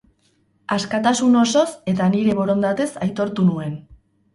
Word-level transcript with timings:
Askatasun 0.75 1.39
osoz 1.43 1.67
eta 1.95 2.11
nire 2.17 2.37
borondatez 2.43 2.93
aitortu 3.09 3.51
nuen. 3.55 3.83